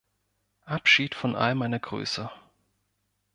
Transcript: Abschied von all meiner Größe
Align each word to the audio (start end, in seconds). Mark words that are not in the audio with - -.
Abschied 0.65 1.13
von 1.13 1.35
all 1.35 1.53
meiner 1.53 1.77
Größe 1.77 2.31